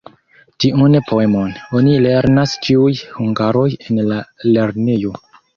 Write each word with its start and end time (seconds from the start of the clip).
Tiun 0.63 0.95
poemon 1.11 1.53
oni 1.81 1.93
lernas 2.07 2.57
ĉiuj 2.65 2.95
hungaroj 3.19 3.69
en 3.87 4.03
la 4.11 4.21
lernejo. 4.57 5.19